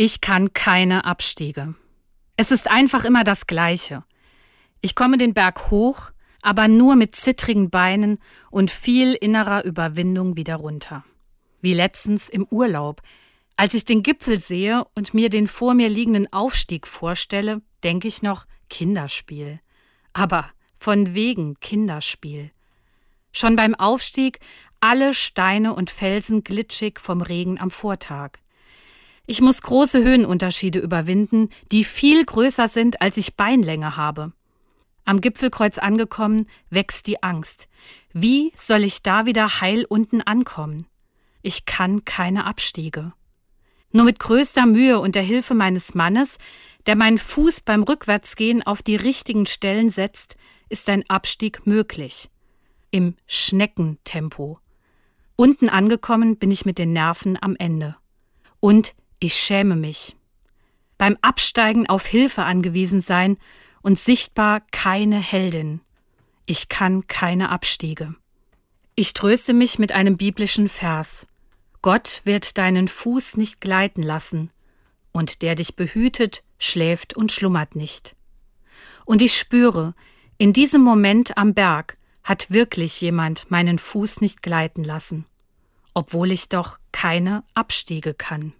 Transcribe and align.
Ich 0.00 0.20
kann 0.20 0.52
keine 0.52 1.04
Abstiege. 1.06 1.74
Es 2.36 2.52
ist 2.52 2.70
einfach 2.70 3.04
immer 3.04 3.24
das 3.24 3.48
Gleiche. 3.48 4.04
Ich 4.80 4.94
komme 4.94 5.18
den 5.18 5.34
Berg 5.34 5.72
hoch, 5.72 6.12
aber 6.40 6.68
nur 6.68 6.94
mit 6.94 7.16
zittrigen 7.16 7.68
Beinen 7.68 8.20
und 8.52 8.70
viel 8.70 9.14
innerer 9.14 9.64
Überwindung 9.64 10.36
wieder 10.36 10.54
runter. 10.54 11.04
Wie 11.60 11.74
letztens 11.74 12.28
im 12.28 12.46
Urlaub. 12.48 13.02
Als 13.56 13.74
ich 13.74 13.84
den 13.84 14.04
Gipfel 14.04 14.38
sehe 14.38 14.86
und 14.94 15.14
mir 15.14 15.30
den 15.30 15.48
vor 15.48 15.74
mir 15.74 15.88
liegenden 15.88 16.32
Aufstieg 16.32 16.86
vorstelle, 16.86 17.60
denke 17.82 18.06
ich 18.06 18.22
noch 18.22 18.46
Kinderspiel. 18.70 19.58
Aber 20.12 20.48
von 20.78 21.16
wegen 21.16 21.58
Kinderspiel. 21.58 22.52
Schon 23.32 23.56
beim 23.56 23.74
Aufstieg 23.74 24.38
alle 24.78 25.12
Steine 25.12 25.74
und 25.74 25.90
Felsen 25.90 26.44
glitschig 26.44 27.00
vom 27.00 27.20
Regen 27.20 27.60
am 27.60 27.72
Vortag. 27.72 28.38
Ich 29.30 29.42
muss 29.42 29.60
große 29.60 30.02
Höhenunterschiede 30.02 30.78
überwinden, 30.78 31.50
die 31.70 31.84
viel 31.84 32.24
größer 32.24 32.66
sind, 32.66 33.02
als 33.02 33.18
ich 33.18 33.36
Beinlänge 33.36 33.94
habe. 33.94 34.32
Am 35.04 35.20
Gipfelkreuz 35.20 35.76
angekommen, 35.76 36.46
wächst 36.70 37.06
die 37.06 37.22
Angst. 37.22 37.68
Wie 38.14 38.52
soll 38.56 38.84
ich 38.84 39.02
da 39.02 39.26
wieder 39.26 39.60
heil 39.60 39.84
unten 39.86 40.22
ankommen? 40.22 40.86
Ich 41.42 41.66
kann 41.66 42.06
keine 42.06 42.46
Abstiege. 42.46 43.12
Nur 43.92 44.06
mit 44.06 44.18
größter 44.18 44.64
Mühe 44.64 44.98
und 44.98 45.14
der 45.14 45.22
Hilfe 45.22 45.52
meines 45.52 45.94
Mannes, 45.94 46.38
der 46.86 46.96
meinen 46.96 47.18
Fuß 47.18 47.60
beim 47.60 47.82
Rückwärtsgehen 47.82 48.62
auf 48.62 48.80
die 48.80 48.96
richtigen 48.96 49.44
Stellen 49.44 49.90
setzt, 49.90 50.36
ist 50.70 50.88
ein 50.88 51.04
Abstieg 51.10 51.66
möglich. 51.66 52.30
Im 52.90 53.14
Schneckentempo. 53.26 54.58
Unten 55.36 55.68
angekommen 55.68 56.38
bin 56.38 56.50
ich 56.50 56.64
mit 56.64 56.78
den 56.78 56.94
Nerven 56.94 57.36
am 57.38 57.56
Ende. 57.58 57.94
Und 58.58 58.94
ich 59.20 59.34
schäme 59.34 59.76
mich. 59.76 60.16
Beim 60.96 61.16
Absteigen 61.22 61.88
auf 61.88 62.06
Hilfe 62.06 62.44
angewiesen 62.44 63.00
sein 63.00 63.38
und 63.82 63.98
sichtbar 63.98 64.62
keine 64.72 65.18
Heldin. 65.18 65.80
Ich 66.46 66.68
kann 66.68 67.06
keine 67.06 67.50
Abstiege. 67.50 68.14
Ich 68.94 69.12
tröste 69.12 69.52
mich 69.52 69.78
mit 69.78 69.92
einem 69.92 70.16
biblischen 70.16 70.68
Vers. 70.68 71.26
Gott 71.82 72.22
wird 72.24 72.58
deinen 72.58 72.88
Fuß 72.88 73.36
nicht 73.36 73.60
gleiten 73.60 74.02
lassen, 74.02 74.50
und 75.12 75.42
der 75.42 75.54
dich 75.54 75.76
behütet, 75.76 76.42
schläft 76.58 77.14
und 77.14 77.32
schlummert 77.32 77.76
nicht. 77.76 78.16
Und 79.04 79.22
ich 79.22 79.36
spüre, 79.36 79.94
in 80.36 80.52
diesem 80.52 80.82
Moment 80.82 81.36
am 81.36 81.54
Berg 81.54 81.96
hat 82.24 82.50
wirklich 82.50 83.00
jemand 83.00 83.50
meinen 83.50 83.78
Fuß 83.78 84.20
nicht 84.20 84.42
gleiten 84.42 84.84
lassen, 84.84 85.24
obwohl 85.94 86.30
ich 86.30 86.48
doch 86.48 86.78
keine 86.92 87.44
Abstiege 87.54 88.14
kann. 88.14 88.52